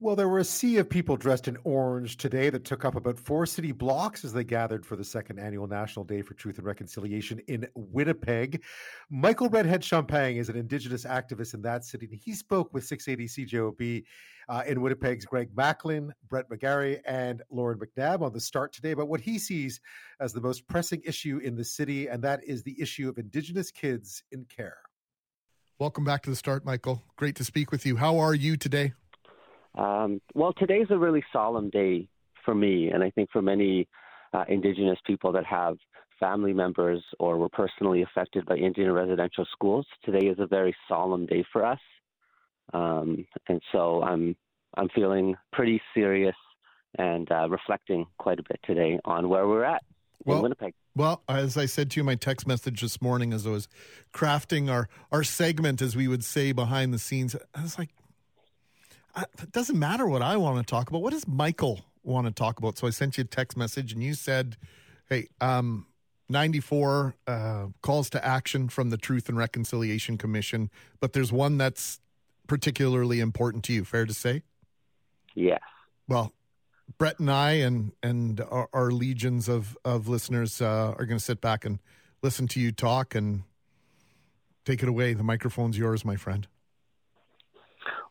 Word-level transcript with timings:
Well, 0.00 0.14
there 0.14 0.28
were 0.28 0.38
a 0.38 0.44
sea 0.44 0.76
of 0.76 0.88
people 0.88 1.16
dressed 1.16 1.48
in 1.48 1.58
orange 1.64 2.18
today 2.18 2.50
that 2.50 2.64
took 2.64 2.84
up 2.84 2.94
about 2.94 3.18
four 3.18 3.46
city 3.46 3.72
blocks 3.72 4.24
as 4.24 4.32
they 4.32 4.44
gathered 4.44 4.86
for 4.86 4.94
the 4.94 5.02
second 5.02 5.40
annual 5.40 5.66
National 5.66 6.04
Day 6.04 6.22
for 6.22 6.34
Truth 6.34 6.58
and 6.58 6.66
Reconciliation 6.66 7.40
in 7.48 7.66
Winnipeg. 7.74 8.62
Michael 9.10 9.48
Redhead 9.48 9.82
Champagne 9.82 10.36
is 10.36 10.48
an 10.48 10.56
Indigenous 10.56 11.04
activist 11.04 11.54
in 11.54 11.62
that 11.62 11.84
city, 11.84 12.06
and 12.12 12.20
he 12.24 12.32
spoke 12.32 12.72
with 12.72 12.84
680 12.84 13.46
CJOB 13.46 14.04
uh, 14.48 14.62
in 14.68 14.80
Winnipeg's 14.80 15.24
Greg 15.24 15.52
Mackling, 15.56 16.10
Brett 16.28 16.48
McGarry, 16.48 17.00
and 17.04 17.42
Lauren 17.50 17.80
McNabb 17.80 18.22
on 18.22 18.32
the 18.32 18.38
start 18.38 18.72
today 18.72 18.92
about 18.92 19.08
what 19.08 19.20
he 19.20 19.36
sees 19.36 19.80
as 20.20 20.32
the 20.32 20.40
most 20.40 20.68
pressing 20.68 21.02
issue 21.06 21.38
in 21.38 21.56
the 21.56 21.64
city, 21.64 22.06
and 22.06 22.22
that 22.22 22.44
is 22.44 22.62
the 22.62 22.80
issue 22.80 23.08
of 23.08 23.18
Indigenous 23.18 23.72
kids 23.72 24.22
in 24.30 24.44
care. 24.44 24.78
Welcome 25.80 26.04
back 26.04 26.22
to 26.22 26.30
the 26.30 26.36
start, 26.36 26.64
Michael. 26.64 27.02
Great 27.16 27.34
to 27.34 27.44
speak 27.44 27.72
with 27.72 27.84
you. 27.84 27.96
How 27.96 28.18
are 28.18 28.34
you 28.34 28.56
today? 28.56 28.92
Um, 29.78 30.20
well, 30.34 30.52
today's 30.52 30.88
a 30.90 30.98
really 30.98 31.22
solemn 31.32 31.70
day 31.70 32.08
for 32.44 32.54
me, 32.54 32.90
and 32.90 33.02
I 33.02 33.10
think 33.10 33.30
for 33.30 33.40
many 33.40 33.86
uh, 34.34 34.44
Indigenous 34.48 34.98
people 35.06 35.32
that 35.32 35.44
have 35.44 35.76
family 36.18 36.52
members 36.52 37.02
or 37.20 37.38
were 37.38 37.48
personally 37.48 38.02
affected 38.02 38.44
by 38.44 38.56
Indian 38.56 38.90
residential 38.92 39.46
schools. 39.52 39.86
Today 40.04 40.26
is 40.26 40.38
a 40.40 40.46
very 40.46 40.74
solemn 40.88 41.26
day 41.26 41.44
for 41.52 41.64
us, 41.64 41.78
um, 42.74 43.24
and 43.48 43.62
so 43.72 44.02
I'm 44.02 44.36
I'm 44.76 44.88
feeling 44.94 45.36
pretty 45.52 45.80
serious 45.94 46.36
and 46.98 47.30
uh, 47.30 47.48
reflecting 47.48 48.06
quite 48.18 48.40
a 48.40 48.42
bit 48.42 48.58
today 48.64 48.98
on 49.04 49.28
where 49.28 49.46
we're 49.46 49.64
at 49.64 49.82
well, 50.24 50.38
in 50.38 50.42
Winnipeg. 50.42 50.74
Well, 50.96 51.22
as 51.28 51.56
I 51.56 51.66
said 51.66 51.90
to 51.92 52.00
you 52.00 52.04
my 52.04 52.16
text 52.16 52.46
message 52.46 52.80
this 52.80 53.00
morning, 53.00 53.32
as 53.32 53.46
I 53.46 53.50
was 53.50 53.68
crafting 54.12 54.70
our 54.70 54.88
our 55.12 55.22
segment, 55.22 55.80
as 55.80 55.96
we 55.96 56.08
would 56.08 56.24
say 56.24 56.50
behind 56.50 56.92
the 56.92 56.98
scenes, 56.98 57.36
I 57.54 57.62
was 57.62 57.78
like, 57.78 57.90
it 59.42 59.52
doesn't 59.52 59.78
matter 59.78 60.06
what 60.06 60.22
I 60.22 60.36
want 60.36 60.64
to 60.64 60.70
talk 60.70 60.88
about. 60.88 61.02
What 61.02 61.12
does 61.12 61.26
Michael 61.26 61.80
want 62.02 62.26
to 62.26 62.32
talk 62.32 62.58
about? 62.58 62.78
So 62.78 62.86
I 62.86 62.90
sent 62.90 63.18
you 63.18 63.22
a 63.22 63.26
text 63.26 63.56
message 63.56 63.92
and 63.92 64.02
you 64.02 64.14
said, 64.14 64.56
hey, 65.08 65.28
um, 65.40 65.86
94 66.28 67.14
uh, 67.26 67.66
calls 67.82 68.10
to 68.10 68.24
action 68.24 68.68
from 68.68 68.90
the 68.90 68.96
Truth 68.96 69.28
and 69.28 69.38
Reconciliation 69.38 70.18
Commission, 70.18 70.70
but 71.00 71.12
there's 71.12 71.32
one 71.32 71.56
that's 71.58 72.00
particularly 72.46 73.20
important 73.20 73.64
to 73.64 73.72
you. 73.72 73.84
Fair 73.84 74.04
to 74.06 74.14
say? 74.14 74.42
Yes. 75.34 75.60
Well, 76.06 76.32
Brett 76.96 77.18
and 77.18 77.30
I 77.30 77.52
and 77.52 77.92
and 78.02 78.40
our, 78.40 78.68
our 78.72 78.90
legions 78.90 79.48
of 79.48 79.76
of 79.84 80.08
listeners 80.08 80.60
uh, 80.60 80.94
are 80.98 81.04
going 81.06 81.18
to 81.18 81.24
sit 81.24 81.40
back 81.40 81.64
and 81.64 81.78
listen 82.22 82.48
to 82.48 82.60
you 82.60 82.72
talk 82.72 83.14
and 83.14 83.42
take 84.64 84.82
it 84.82 84.88
away. 84.88 85.12
The 85.12 85.22
microphone's 85.22 85.78
yours, 85.78 86.04
my 86.04 86.16
friend. 86.16 86.46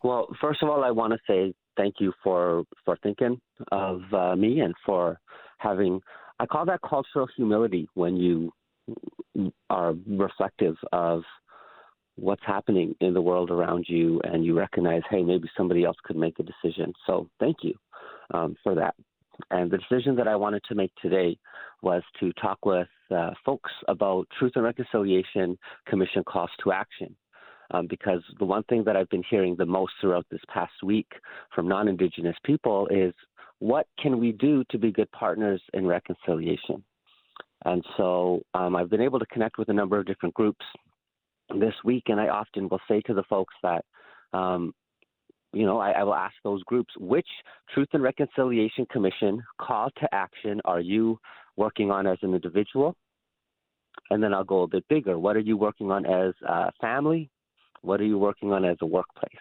Well, 0.03 0.28
first 0.40 0.62
of 0.64 0.70
all, 0.70 0.84
I 0.84 0.92
want 0.92 1.14
to 1.14 1.20
say 1.28 1.53
thank 1.76 1.95
you 2.00 2.14
for 2.23 2.64
for 2.86 2.98
thinking 3.03 3.40
of 3.72 4.02
uh, 4.14 4.36
me 4.36 4.62
and 4.62 4.73
for 4.86 5.20
having. 5.58 6.02
I 6.39 6.45
call 6.45 6.66
that 6.66 6.81
cultural 6.88 7.28
humility 7.36 7.88
when 7.95 8.16
you 8.16 8.52
are 9.70 9.95
reflective 10.08 10.76
of 10.92 11.23
what's 12.16 12.44
happening 12.45 12.95
in 13.00 13.14
the 13.14 13.22
world 13.22 13.52
around 13.52 13.86
you 13.88 14.20
and 14.23 14.44
you 14.44 14.58
recognize, 14.58 15.02
hey, 15.09 15.22
maybe 15.22 15.48
somebody 15.56 15.84
else 15.84 15.98
could 16.04 16.16
make 16.16 16.39
a 16.39 16.44
decision. 16.44 16.92
So 17.06 17.28
thank 17.39 17.58
you 17.61 17.76
um, 18.34 18.56
for 18.64 18.76
that. 18.76 18.95
And 19.52 19.70
the 19.70 19.78
decision 19.78 20.16
that 20.16 20.28
I 20.28 20.36
wanted 20.36 20.64
to 20.67 20.76
make 20.76 20.92
today 21.02 21.38
was 21.84 22.02
to 22.20 22.34
talk 22.34 22.66
with 22.66 22.88
uh, 23.11 23.32
folks 23.45 23.72
about 23.88 24.28
Truth 24.39 24.54
and 24.56 24.64
Reconciliation 24.64 25.58
Commission 25.88 26.23
calls 26.23 26.50
to 26.64 26.72
action 26.72 27.16
um, 27.72 27.88
because 27.88 28.22
the 28.40 28.46
one 28.46 28.64
thing 28.64 28.84
that 28.86 28.96
I've 28.96 29.10
been 29.10 29.23
hearing 29.30 29.56
the 29.56 29.66
most 29.66 29.94
throughout 30.00 30.26
this 30.32 30.42
past 30.54 30.73
week 30.84 31.08
from 31.54 31.68
non 31.68 31.88
Indigenous 31.88 32.36
people 32.44 32.88
is 32.88 33.14
what 33.60 33.88
can 34.02 34.20
we 34.20 34.32
do 34.32 34.64
to 34.70 34.78
be 34.78 34.92
good 34.92 35.12
partners 35.12 35.62
in 35.73 35.86
reconciliation? 35.86 36.84
And 37.66 37.84
so 37.98 38.42
um, 38.54 38.76
I've 38.76 38.90
been 38.90 39.02
able 39.02 39.20
to 39.20 39.26
connect 39.28 39.58
with 39.58 39.70
a 39.70 39.73
number 39.73 40.00
of 40.00 40.06
different 40.06 40.36
groups 40.36 40.66
this 41.60 41.73
week, 41.83 42.04
and 42.08 42.20
I 42.20 42.27
often 42.27 42.70
will 42.70 42.82
say 42.88 43.02
to 43.08 43.14
the 43.14 43.23
folks 43.23 43.54
that, 43.64 43.83
um, 44.33 44.73
you 45.54 45.66
know, 45.66 45.80
I, 45.80 45.92
I, 45.92 46.04
will 46.04 46.14
ask 46.14 46.36
those 46.44 46.61
groups, 46.64 46.94
which 47.00 47.27
Truth 47.73 47.88
and 47.94 48.04
Reconciliation 48.04 48.86
Commission 48.92 49.42
call 49.60 49.89
to 49.98 50.14
action 50.14 50.61
are 50.66 50.82
you 50.82 51.17
working 51.56 51.89
on 51.89 52.06
as 52.06 52.17
an 52.22 52.36
individual? 52.36 52.95
And 54.11 54.22
then 54.22 54.33
I'll 54.33 54.44
go 54.44 54.64
a 54.64 54.67
bit 54.67 54.88
bigger. 54.88 55.17
What 55.17 55.36
are 55.36 55.42
you 55.42 55.58
working 55.58 55.89
on 55.89 56.06
as 56.06 56.33
a 56.48 56.72
family? 56.80 57.30
What 57.87 58.02
are 58.02 58.05
you 58.05 58.17
working 58.17 58.52
on 58.52 58.65
as 58.65 58.75
a 58.81 58.86
workplace? 58.86 59.31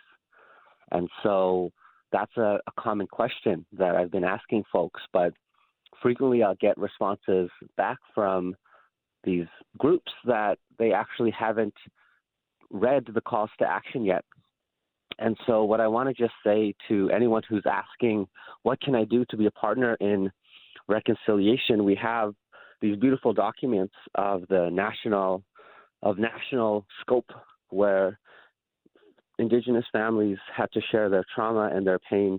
And 0.93 1.09
so 1.25 1.73
that's 2.13 2.37
a, 2.37 2.61
a 2.67 2.81
common 2.81 3.09
question 3.09 3.67
that 3.77 3.97
I've 3.97 4.13
been 4.13 4.23
asking 4.23 4.63
folks, 4.73 5.01
but 5.13 5.33
frequently 6.01 6.45
I'll 6.45 6.55
get 6.55 6.79
responses 6.79 7.51
back 7.77 7.99
from 8.15 8.55
these 9.25 9.47
groups 9.79 10.13
that 10.27 10.59
they 10.79 10.93
actually 10.93 11.33
haven't 11.33 11.75
read 12.71 13.05
the 13.13 13.21
calls 13.21 13.51
to 13.59 13.69
action 13.69 14.05
yet. 14.05 14.25
And 15.19 15.37
so, 15.45 15.65
what 15.65 15.81
I 15.81 15.89
want 15.89 16.09
to 16.09 16.15
just 16.15 16.35
say 16.45 16.73
to 16.87 17.11
anyone 17.11 17.43
who's 17.49 17.65
asking, 17.69 18.29
what 18.63 18.81
can 18.81 18.95
I 18.95 19.05
do 19.05 19.25
to 19.31 19.37
be 19.37 19.47
a 19.47 19.51
partner 19.51 19.97
in 19.99 20.31
reconciliation? 20.87 21.85
We 21.85 21.97
have 21.97 22.35
these 22.81 22.97
beautiful 22.97 23.33
documents 23.33 23.95
of 24.15 24.45
the 24.49 24.69
national, 24.71 25.43
of 26.03 26.19
national 26.19 26.87
scope, 27.01 27.31
where 27.71 28.19
Indigenous 29.39 29.85
families 29.93 30.39
had 30.55 30.71
to 30.73 30.81
share 30.91 31.09
their 31.09 31.25
trauma 31.35 31.71
and 31.75 31.87
their 31.87 31.99
pain 32.11 32.39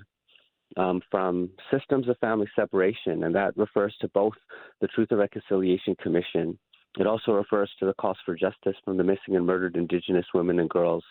um, 0.76 1.02
from 1.10 1.50
systems 1.72 2.10
of 2.10 2.18
family 2.18 2.48
separation, 2.56 3.24
and 3.24 3.34
that 3.36 3.56
refers 3.56 3.96
to 4.02 4.10
both 4.10 4.34
the 4.82 4.88
Truth 4.88 5.10
and 5.12 5.20
Reconciliation 5.20 5.96
Commission. 6.02 6.58
It 7.00 7.08
also 7.08 7.34
refers 7.34 7.72
to 7.80 7.86
the 7.86 7.94
calls 7.94 8.18
for 8.26 8.36
justice 8.36 8.76
from 8.84 8.98
the 8.98 9.04
missing 9.04 9.36
and 9.36 9.46
murdered 9.46 9.76
Indigenous 9.76 10.26
women 10.34 10.60
and 10.60 10.70
girls 10.70 11.04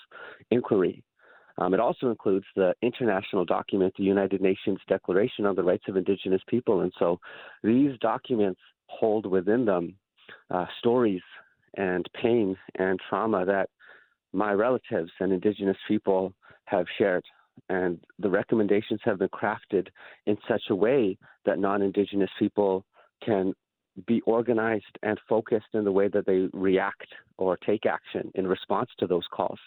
inquiry. 0.50 1.02
Um, 1.58 1.72
it 1.72 1.80
also 1.80 2.10
includes 2.10 2.44
the 2.54 2.74
international 2.82 3.44
document, 3.44 3.94
the 3.96 4.04
United 4.04 4.42
Nations 4.42 4.78
Declaration 4.88 5.46
on 5.46 5.54
the 5.54 5.62
Rights 5.62 5.84
of 5.88 5.96
Indigenous 5.96 6.42
People. 6.48 6.82
And 6.82 6.92
so 6.98 7.18
these 7.62 7.92
documents 8.00 8.60
hold 8.88 9.24
within 9.24 9.64
them 9.64 9.94
uh, 10.50 10.66
stories 10.80 11.22
and 11.76 12.06
pain 12.20 12.56
and 12.78 13.00
trauma 13.08 13.46
that 13.46 13.70
my 14.32 14.52
relatives 14.52 15.10
and 15.20 15.32
Indigenous 15.32 15.76
people 15.88 16.32
have 16.66 16.86
shared. 16.98 17.24
And 17.68 17.98
the 18.18 18.28
recommendations 18.28 19.00
have 19.04 19.18
been 19.18 19.28
crafted 19.28 19.88
in 20.26 20.36
such 20.48 20.62
a 20.70 20.74
way 20.74 21.16
that 21.46 21.58
non 21.58 21.82
Indigenous 21.82 22.30
people 22.38 22.84
can 23.24 23.54
be 24.06 24.20
organized 24.22 24.84
and 25.02 25.18
focused 25.28 25.68
in 25.72 25.84
the 25.84 25.92
way 25.92 26.08
that 26.08 26.26
they 26.26 26.48
react 26.52 27.08
or 27.38 27.56
take 27.56 27.86
action 27.86 28.30
in 28.34 28.46
response 28.46 28.90
to 28.98 29.06
those 29.06 29.24
calls. 29.32 29.58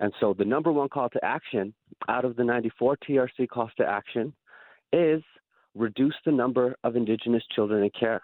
And 0.00 0.12
so 0.18 0.34
the 0.36 0.44
number 0.44 0.72
one 0.72 0.88
call 0.88 1.08
to 1.10 1.24
action 1.24 1.72
out 2.08 2.24
of 2.24 2.34
the 2.34 2.42
94 2.42 2.96
TRC 3.08 3.48
calls 3.48 3.70
to 3.76 3.86
action 3.86 4.32
is 4.92 5.22
reduce 5.76 6.14
the 6.24 6.32
number 6.32 6.74
of 6.82 6.96
Indigenous 6.96 7.44
children 7.54 7.84
in 7.84 7.90
care. 7.98 8.22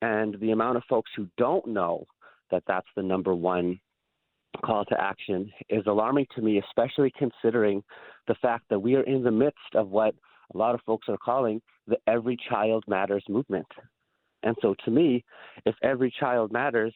And 0.00 0.38
the 0.38 0.52
amount 0.52 0.76
of 0.76 0.84
folks 0.88 1.10
who 1.16 1.26
don't 1.36 1.66
know 1.66 2.04
that 2.50 2.62
that's 2.66 2.86
the 2.94 3.02
number 3.02 3.34
one 3.34 3.80
call 4.64 4.84
to 4.86 5.00
action 5.00 5.50
is 5.68 5.84
alarming 5.86 6.26
to 6.34 6.42
me, 6.42 6.60
especially 6.68 7.12
considering 7.18 7.82
the 8.26 8.34
fact 8.36 8.64
that 8.70 8.78
we 8.78 8.94
are 8.94 9.02
in 9.02 9.22
the 9.22 9.30
midst 9.30 9.74
of 9.74 9.88
what 9.88 10.14
a 10.54 10.58
lot 10.58 10.74
of 10.74 10.80
folks 10.86 11.08
are 11.08 11.18
calling 11.18 11.60
the 11.86 11.98
Every 12.06 12.36
Child 12.48 12.84
Matters 12.86 13.24
movement. 13.28 13.66
And 14.42 14.56
so, 14.62 14.74
to 14.84 14.90
me, 14.90 15.24
if 15.66 15.74
every 15.82 16.12
child 16.20 16.52
matters 16.52 16.94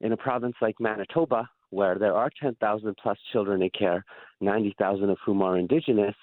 in 0.00 0.12
a 0.12 0.16
province 0.16 0.54
like 0.62 0.76
Manitoba, 0.80 1.48
where 1.70 1.98
there 1.98 2.14
are 2.14 2.30
10,000 2.40 2.96
plus 3.00 3.18
children 3.32 3.62
in 3.62 3.70
care, 3.78 4.04
90,000 4.40 5.10
of 5.10 5.18
whom 5.24 5.42
are 5.42 5.58
Indigenous, 5.58 6.16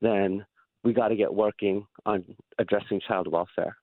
then 0.00 0.44
we 0.84 0.92
got 0.92 1.08
to 1.08 1.16
get 1.16 1.32
working 1.32 1.86
on 2.04 2.24
addressing 2.58 3.00
child 3.08 3.30
welfare. 3.30 3.76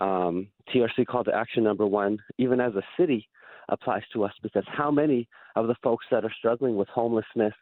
Um, 0.00 0.48
TRC 0.72 1.06
call 1.06 1.24
to 1.24 1.34
action 1.34 1.64
number 1.64 1.86
one, 1.86 2.18
even 2.38 2.60
as 2.60 2.74
a 2.74 2.82
city, 2.98 3.28
applies 3.68 4.02
to 4.12 4.24
us 4.24 4.32
because 4.42 4.64
how 4.66 4.90
many 4.90 5.28
of 5.56 5.66
the 5.66 5.74
folks 5.82 6.06
that 6.10 6.24
are 6.24 6.32
struggling 6.38 6.76
with 6.76 6.88
homelessness 6.88 7.54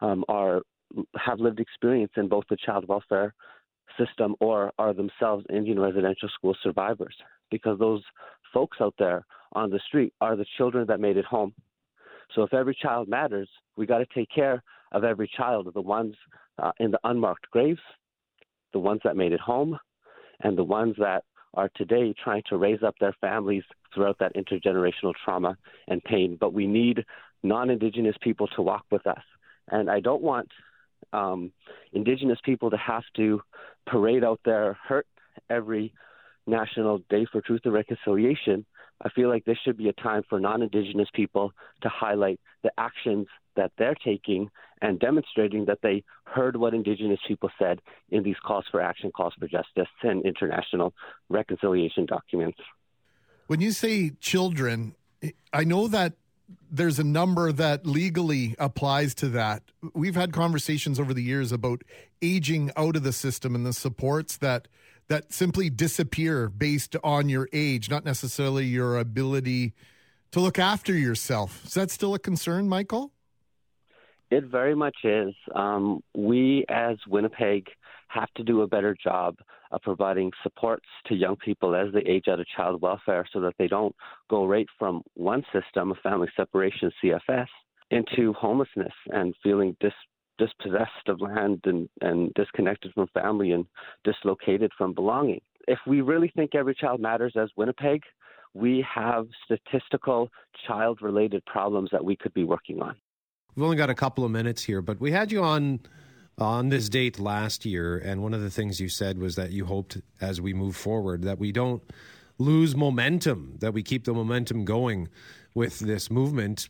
um, 0.00 0.24
are 0.28 0.62
have 1.16 1.38
lived 1.38 1.60
experience 1.60 2.12
in 2.16 2.28
both 2.28 2.44
the 2.48 2.56
child 2.64 2.86
welfare 2.88 3.34
system 3.98 4.34
or 4.40 4.72
are 4.78 4.94
themselves 4.94 5.44
Indian 5.50 5.78
residential 5.78 6.28
school 6.30 6.56
survivors? 6.62 7.14
Because 7.50 7.78
those 7.78 8.02
folks 8.52 8.78
out 8.80 8.94
there 8.98 9.24
on 9.52 9.70
the 9.70 9.80
street 9.86 10.12
are 10.20 10.36
the 10.36 10.46
children 10.56 10.86
that 10.86 11.00
made 11.00 11.16
it 11.16 11.24
home. 11.24 11.52
So 12.34 12.42
if 12.42 12.52
every 12.52 12.76
child 12.80 13.08
matters, 13.08 13.48
we 13.76 13.86
got 13.86 13.98
to 13.98 14.06
take 14.14 14.28
care 14.34 14.62
of 14.92 15.04
every 15.04 15.30
child, 15.36 15.70
the 15.74 15.80
ones 15.80 16.14
uh, 16.62 16.72
in 16.78 16.90
the 16.90 17.00
unmarked 17.04 17.50
graves, 17.50 17.80
the 18.72 18.78
ones 18.78 19.00
that 19.04 19.16
made 19.16 19.32
it 19.32 19.40
home, 19.40 19.78
and 20.40 20.56
the 20.56 20.64
ones 20.64 20.94
that 20.98 21.24
are 21.54 21.70
today 21.74 22.14
trying 22.22 22.42
to 22.48 22.56
raise 22.56 22.82
up 22.82 22.94
their 23.00 23.14
families 23.20 23.64
throughout 23.94 24.18
that 24.18 24.34
intergenerational 24.34 25.14
trauma 25.24 25.56
and 25.88 26.02
pain. 26.04 26.36
But 26.38 26.52
we 26.52 26.66
need 26.66 27.04
non 27.42 27.70
Indigenous 27.70 28.16
people 28.20 28.48
to 28.48 28.62
walk 28.62 28.84
with 28.90 29.06
us. 29.06 29.22
And 29.70 29.90
I 29.90 30.00
don't 30.00 30.22
want 30.22 30.48
um, 31.12 31.52
Indigenous 31.92 32.38
people 32.44 32.70
to 32.70 32.76
have 32.76 33.04
to 33.16 33.40
parade 33.86 34.24
out 34.24 34.40
their 34.44 34.78
hurt 34.86 35.06
every 35.48 35.92
National 36.46 36.98
Day 37.10 37.26
for 37.30 37.40
Truth 37.40 37.62
and 37.64 37.74
Reconciliation, 37.74 38.64
I 39.02 39.08
feel 39.10 39.28
like 39.28 39.44
this 39.44 39.58
should 39.64 39.76
be 39.76 39.88
a 39.88 39.92
time 39.92 40.22
for 40.28 40.40
non 40.40 40.62
Indigenous 40.62 41.08
people 41.14 41.52
to 41.82 41.88
highlight 41.88 42.40
the 42.62 42.72
actions 42.78 43.26
that 43.56 43.72
they're 43.78 43.94
taking 43.94 44.50
and 44.80 45.00
demonstrating 45.00 45.64
that 45.66 45.78
they 45.82 46.04
heard 46.24 46.56
what 46.56 46.74
Indigenous 46.74 47.20
people 47.26 47.50
said 47.58 47.80
in 48.10 48.22
these 48.22 48.36
calls 48.44 48.64
for 48.70 48.80
action, 48.80 49.10
calls 49.10 49.34
for 49.38 49.48
justice, 49.48 49.88
and 50.02 50.24
international 50.24 50.94
reconciliation 51.28 52.06
documents. 52.06 52.58
When 53.46 53.60
you 53.60 53.72
say 53.72 54.10
children, 54.20 54.94
I 55.52 55.64
know 55.64 55.88
that 55.88 56.14
there's 56.70 56.98
a 56.98 57.04
number 57.04 57.52
that 57.52 57.86
legally 57.86 58.54
applies 58.58 59.14
to 59.16 59.28
that. 59.30 59.62
We've 59.94 60.14
had 60.14 60.32
conversations 60.32 60.98
over 61.00 61.12
the 61.12 61.22
years 61.22 61.52
about 61.52 61.82
aging 62.22 62.70
out 62.76 62.96
of 62.96 63.02
the 63.02 63.12
system 63.12 63.54
and 63.54 63.66
the 63.66 63.72
supports 63.72 64.36
that 64.38 64.68
that 65.08 65.32
simply 65.32 65.70
disappear 65.70 66.48
based 66.48 66.96
on 67.02 67.28
your 67.28 67.48
age, 67.52 67.90
not 67.90 68.04
necessarily 68.04 68.66
your 68.66 68.98
ability 68.98 69.72
to 70.32 70.40
look 70.40 70.58
after 70.58 70.92
yourself. 70.94 71.64
Is 71.64 71.74
that 71.74 71.90
still 71.90 72.14
a 72.14 72.18
concern, 72.18 72.68
Michael? 72.68 73.12
It 74.30 74.44
very 74.44 74.74
much 74.74 74.96
is. 75.04 75.34
Um, 75.54 76.02
we 76.14 76.66
as 76.68 76.98
Winnipeg 77.08 77.68
have 78.08 78.28
to 78.36 78.42
do 78.42 78.60
a 78.60 78.66
better 78.66 78.94
job 79.02 79.36
of 79.70 79.80
providing 79.82 80.30
supports 80.42 80.86
to 81.06 81.14
young 81.14 81.36
people 81.36 81.74
as 81.74 81.92
they 81.92 82.00
age 82.00 82.24
out 82.28 82.40
of 82.40 82.46
child 82.54 82.80
welfare 82.80 83.26
so 83.32 83.40
that 83.40 83.54
they 83.58 83.68
don't 83.68 83.94
go 84.30 84.46
right 84.46 84.66
from 84.78 85.02
one 85.14 85.44
system 85.52 85.90
of 85.90 85.98
family 86.02 86.28
separation, 86.36 86.90
CFS, 87.02 87.46
into 87.90 88.32
homelessness 88.34 88.92
and 89.06 89.34
feeling 89.42 89.76
dis- 89.80 89.92
dispossessed 90.38 91.08
of 91.08 91.20
land 91.20 91.60
and, 91.64 91.88
and 92.00 92.32
disconnected 92.34 92.92
from 92.94 93.08
family 93.08 93.52
and 93.52 93.66
dislocated 94.04 94.72
from 94.76 94.94
belonging. 94.94 95.40
If 95.66 95.78
we 95.86 96.00
really 96.00 96.32
think 96.34 96.54
every 96.54 96.74
child 96.74 97.00
matters 97.00 97.34
as 97.36 97.50
Winnipeg, 97.56 98.02
we 98.54 98.84
have 98.94 99.26
statistical 99.44 100.30
child 100.66 101.00
related 101.02 101.44
problems 101.44 101.90
that 101.92 102.04
we 102.04 102.16
could 102.16 102.32
be 102.32 102.44
working 102.44 102.80
on. 102.80 102.96
We've 103.54 103.64
only 103.64 103.76
got 103.76 103.90
a 103.90 103.94
couple 103.94 104.24
of 104.24 104.30
minutes 104.30 104.62
here, 104.64 104.80
but 104.80 105.00
we 105.00 105.12
had 105.12 105.32
you 105.32 105.42
on 105.42 105.80
on 106.38 106.68
this 106.68 106.88
date 106.88 107.18
last 107.18 107.66
year, 107.66 107.98
and 107.98 108.22
one 108.22 108.32
of 108.32 108.40
the 108.40 108.50
things 108.50 108.80
you 108.80 108.88
said 108.88 109.18
was 109.18 109.34
that 109.34 109.50
you 109.50 109.64
hoped 109.64 110.00
as 110.20 110.40
we 110.40 110.54
move 110.54 110.76
forward 110.76 111.22
that 111.22 111.38
we 111.38 111.50
don't 111.50 111.82
lose 112.38 112.76
momentum, 112.76 113.56
that 113.58 113.74
we 113.74 113.82
keep 113.82 114.04
the 114.04 114.14
momentum 114.14 114.64
going 114.64 115.08
with 115.54 115.80
this 115.80 116.10
movement. 116.10 116.68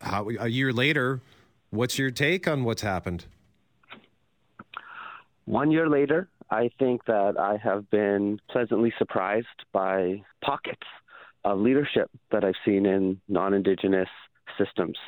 How, 0.00 0.30
a 0.40 0.48
year 0.48 0.72
later, 0.72 1.20
what's 1.70 1.98
your 1.98 2.10
take 2.10 2.46
on 2.46 2.64
what's 2.64 2.82
happened? 2.82 3.26
One 5.44 5.70
year 5.70 5.88
later, 5.88 6.28
I 6.50 6.70
think 6.78 7.04
that 7.06 7.38
I 7.38 7.56
have 7.62 7.88
been 7.90 8.40
pleasantly 8.50 8.92
surprised 8.98 9.46
by 9.72 10.22
pockets 10.44 10.86
of 11.44 11.58
leadership 11.58 12.10
that 12.30 12.44
I've 12.44 12.54
seen 12.64 12.86
in 12.86 13.20
non 13.28 13.54
Indigenous 13.54 14.08
systems. 14.58 14.98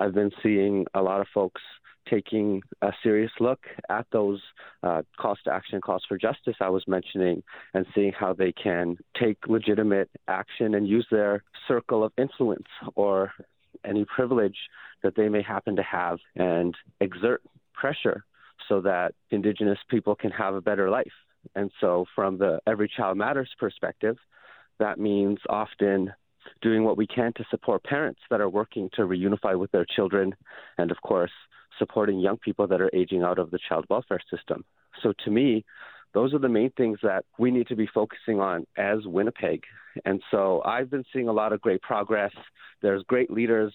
I've 0.00 0.14
been 0.14 0.30
seeing 0.42 0.86
a 0.94 1.02
lot 1.02 1.20
of 1.20 1.26
folks 1.34 1.60
taking 2.08 2.62
a 2.80 2.90
serious 3.02 3.32
look 3.38 3.60
at 3.90 4.06
those 4.12 4.40
uh, 4.82 5.02
calls 5.20 5.38
to 5.44 5.52
action, 5.52 5.80
calls 5.80 6.02
for 6.08 6.16
justice 6.16 6.56
I 6.60 6.70
was 6.70 6.84
mentioning, 6.86 7.42
and 7.74 7.84
seeing 7.94 8.12
how 8.12 8.32
they 8.32 8.52
can 8.52 8.96
take 9.20 9.36
legitimate 9.46 10.08
action 10.26 10.74
and 10.74 10.88
use 10.88 11.06
their 11.10 11.42
circle 11.66 12.02
of 12.04 12.12
influence 12.16 12.68
or 12.94 13.32
any 13.84 14.04
privilege 14.04 14.56
that 15.02 15.14
they 15.16 15.28
may 15.28 15.42
happen 15.42 15.76
to 15.76 15.82
have 15.82 16.18
and 16.36 16.74
exert 17.00 17.42
pressure 17.74 18.24
so 18.68 18.80
that 18.80 19.14
Indigenous 19.30 19.78
people 19.88 20.14
can 20.14 20.30
have 20.30 20.54
a 20.54 20.60
better 20.60 20.90
life. 20.90 21.12
And 21.54 21.70
so, 21.80 22.04
from 22.14 22.38
the 22.38 22.60
Every 22.66 22.90
Child 22.94 23.16
Matters 23.16 23.50
perspective, 23.58 24.16
that 24.78 24.98
means 24.98 25.38
often 25.48 26.12
doing 26.62 26.84
what 26.84 26.96
we 26.96 27.06
can 27.06 27.32
to 27.34 27.44
support 27.50 27.84
parents 27.84 28.20
that 28.30 28.40
are 28.40 28.48
working 28.48 28.90
to 28.94 29.02
reunify 29.02 29.58
with 29.58 29.70
their 29.70 29.86
children, 29.96 30.34
and 30.78 30.90
of 30.90 31.00
course, 31.02 31.30
supporting 31.78 32.18
young 32.18 32.38
people 32.38 32.66
that 32.66 32.80
are 32.80 32.90
aging 32.92 33.22
out 33.22 33.38
of 33.38 33.50
the 33.50 33.58
child 33.68 33.84
welfare 33.88 34.20
system. 34.30 34.64
So, 35.02 35.12
to 35.24 35.30
me, 35.30 35.64
those 36.18 36.34
are 36.34 36.40
the 36.40 36.48
main 36.48 36.70
things 36.70 36.98
that 37.04 37.24
we 37.38 37.52
need 37.52 37.68
to 37.68 37.76
be 37.76 37.86
focusing 37.86 38.40
on 38.40 38.66
as 38.76 39.06
Winnipeg. 39.06 39.62
And 40.04 40.20
so 40.32 40.60
I've 40.64 40.90
been 40.90 41.04
seeing 41.12 41.28
a 41.28 41.32
lot 41.32 41.52
of 41.52 41.60
great 41.60 41.80
progress. 41.80 42.32
There's 42.82 43.04
great 43.04 43.30
leaders 43.30 43.72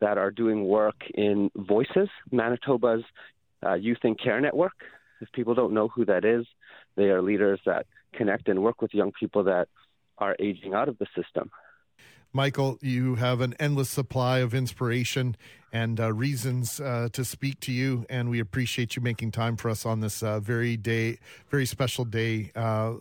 that 0.00 0.18
are 0.18 0.30
doing 0.30 0.66
work 0.66 0.96
in 1.14 1.50
Voices, 1.56 2.10
Manitoba's 2.30 3.04
uh, 3.64 3.72
Youth 3.72 4.00
in 4.02 4.16
Care 4.16 4.38
Network. 4.38 4.74
If 5.22 5.32
people 5.32 5.54
don't 5.54 5.72
know 5.72 5.88
who 5.88 6.04
that 6.04 6.26
is, 6.26 6.44
they 6.96 7.04
are 7.04 7.22
leaders 7.22 7.58
that 7.64 7.86
connect 8.12 8.48
and 8.48 8.62
work 8.62 8.82
with 8.82 8.92
young 8.92 9.12
people 9.18 9.44
that 9.44 9.68
are 10.18 10.36
aging 10.38 10.74
out 10.74 10.90
of 10.90 10.98
the 10.98 11.06
system. 11.16 11.50
Michael, 12.32 12.78
you 12.82 13.14
have 13.14 13.40
an 13.40 13.54
endless 13.58 13.88
supply 13.88 14.38
of 14.38 14.54
inspiration 14.54 15.36
and 15.72 15.98
uh, 15.98 16.12
reasons 16.12 16.80
uh, 16.80 17.08
to 17.12 17.24
speak 17.24 17.60
to 17.60 17.72
you, 17.72 18.04
and 18.08 18.30
we 18.30 18.40
appreciate 18.40 18.96
you 18.96 19.02
making 19.02 19.30
time 19.30 19.56
for 19.56 19.70
us 19.70 19.86
on 19.86 20.00
this 20.00 20.22
uh, 20.22 20.40
very 20.40 20.76
day, 20.76 21.18
very 21.48 21.66
special 21.66 22.04
day. 22.04 22.50
Uh, 22.54 22.94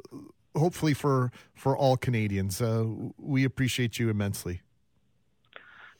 hopefully 0.56 0.94
for 0.94 1.32
for 1.56 1.78
all 1.78 1.98
Canadians, 1.98 2.62
uh, 2.62 2.86
we 3.18 3.44
appreciate 3.44 4.00
you 4.00 4.10
immensely. 4.10 4.62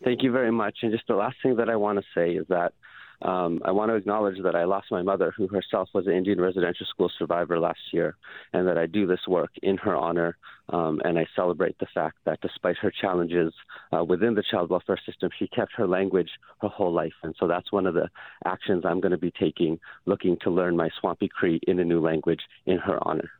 Thank 0.04 0.24
you 0.24 0.32
very 0.32 0.52
much. 0.52 0.80
And 0.82 0.92
just 0.92 1.08
the 1.08 1.16
last 1.16 1.38
thing 1.42 1.56
that 1.58 1.70
I 1.70 1.76
want 1.76 2.00
to 2.00 2.06
say 2.14 2.32
is 2.32 2.46
that 2.50 2.74
um, 3.22 3.62
I 3.66 3.72
want 3.72 3.90
to 3.90 3.96
acknowledge 3.96 4.38
that 4.44 4.56
I 4.56 4.66
lost 4.66 4.88
my 4.92 5.02
mother, 5.02 5.34
who 5.36 5.48
herself 5.48 5.90
was 5.94 6.06
an 6.06 6.14
Indian 6.14 6.40
residential 6.40 6.86
school 6.86 7.12
survivor 7.18 7.60
last 7.60 7.80
year, 7.92 8.16
and 8.54 8.68
that 8.68 8.78
I 8.78 8.86
do 8.86 9.08
this 9.08 9.28
work 9.28 9.52
in 9.64 9.78
her 9.78 9.96
honor. 9.96 10.38
Um, 10.70 11.02
and 11.06 11.18
I 11.18 11.26
celebrate 11.36 11.80
the 11.80 11.88
fact 11.94 12.18
that 12.26 12.42
despite 12.42 12.78
her 12.78 12.92
challenges 12.92 13.54
uh, 13.96 14.04
within 14.04 14.36
the 14.36 14.44
child 14.52 14.70
welfare 14.70 15.00
system, 15.06 15.30
she 15.40 15.48
kept 15.48 15.72
her 15.78 15.88
language 15.88 16.30
her 16.62 16.68
whole 16.68 16.92
life. 16.92 17.14
And 17.24 17.34
so 17.40 17.48
that's 17.48 17.72
one 17.72 17.88
of 17.88 17.94
the 17.94 18.10
actions 18.46 18.84
I'm 18.86 19.00
going 19.00 19.14
to 19.14 19.18
be 19.18 19.32
taking, 19.32 19.80
looking 20.06 20.38
to 20.42 20.50
learn 20.50 20.76
my 20.76 20.90
Swampy 21.00 21.30
Cree 21.30 21.62
in 21.68 21.80
a 21.80 21.86
new 21.86 22.02
language 22.02 22.42
in 22.66 22.78
her 22.80 23.00
honor. 23.08 23.32